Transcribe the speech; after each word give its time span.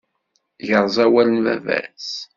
Yerẓa 0.67 1.03
awal 1.05 1.27
n 1.31 1.41
baba-s. 1.45 2.09